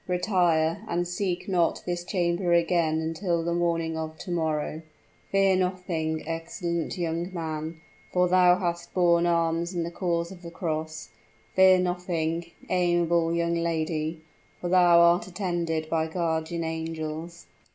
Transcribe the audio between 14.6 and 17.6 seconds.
thou art attended by guardian angels."